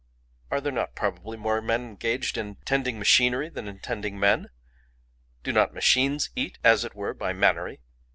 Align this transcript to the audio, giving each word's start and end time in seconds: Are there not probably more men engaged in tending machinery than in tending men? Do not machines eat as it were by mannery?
Are 0.49 0.59
there 0.59 0.71
not 0.71 0.95
probably 0.95 1.37
more 1.37 1.61
men 1.61 1.81
engaged 1.83 2.35
in 2.35 2.55
tending 2.65 2.97
machinery 2.97 3.49
than 3.49 3.67
in 3.67 3.77
tending 3.81 4.19
men? 4.19 4.49
Do 5.43 5.53
not 5.53 5.75
machines 5.75 6.31
eat 6.35 6.57
as 6.63 6.83
it 6.83 6.95
were 6.95 7.13
by 7.13 7.33
mannery? 7.33 7.81